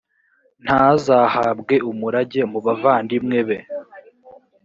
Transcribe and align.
ntazahabwe 0.63 1.75
umurage 1.91 2.41
mu 2.51 2.59
bavandimwe 2.65 3.39
be 3.47 3.57